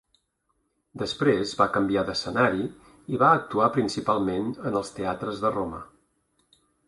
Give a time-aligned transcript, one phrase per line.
[1.01, 2.65] Després va canviar d'escenari
[3.17, 5.83] i va actuar principalment en els teatres de Roma.